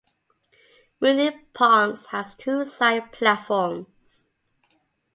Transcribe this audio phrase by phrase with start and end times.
[0.99, 4.31] Moonee Ponds has two side platforms.